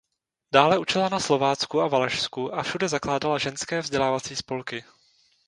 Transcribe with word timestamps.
Dále 0.57 0.75
učila 0.83 1.07
na 1.15 1.19
Slovácku 1.27 1.75
a 1.83 1.87
Valašsku 1.95 2.43
a 2.55 2.61
všude 2.63 2.87
zakládala 2.89 3.37
ženské 3.39 3.81
vzdělávací 3.81 4.35
spolky. 4.35 4.83